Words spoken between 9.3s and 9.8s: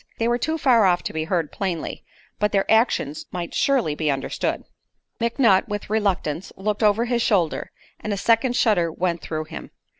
him.